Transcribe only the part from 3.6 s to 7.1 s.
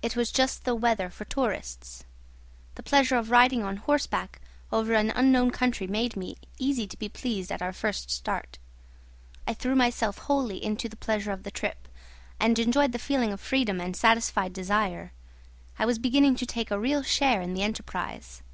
on horseback over an unknown country made me easy to be